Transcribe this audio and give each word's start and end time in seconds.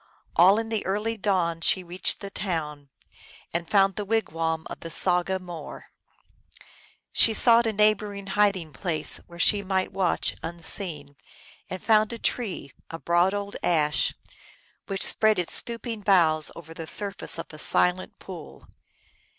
All 0.35 0.57
in 0.57 0.69
the 0.69 0.83
early 0.83 1.15
dawn 1.15 1.61
she 1.61 1.83
reached 1.83 2.21
the 2.21 2.31
town, 2.31 2.89
and 3.53 3.69
found 3.69 3.95
the 3.97 4.03
wigwam 4.03 4.65
of 4.67 4.79
the 4.79 4.89
saga 4.89 5.37
more. 5.37 5.91
She 7.13 7.35
sought 7.35 7.67
a 7.67 7.71
neighboring 7.71 8.25
hiding 8.33 8.73
place, 8.73 9.17
where 9.27 9.37
she 9.37 9.61
might 9.61 9.91
watch 9.93 10.35
unseen, 10.41 11.17
and 11.69 11.83
found 11.83 12.11
a 12.13 12.17
tree, 12.17 12.71
a 12.89 12.97
broad 12.97 13.35
old 13.35 13.55
ash, 13.61 14.15
which 14.87 15.05
spread 15.05 15.37
its 15.37 15.53
stooping 15.53 16.01
boughs 16.01 16.49
over 16.55 16.73
the 16.73 16.87
surface 16.87 17.37
of 17.37 17.53
a 17.53 17.59
silent 17.59 18.17
pool. 18.17 18.67